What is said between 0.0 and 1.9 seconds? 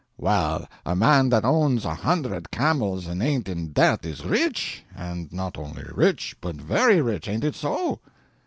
"Well, a man that owns